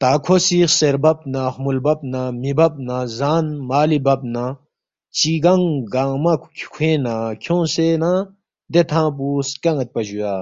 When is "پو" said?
9.16-9.26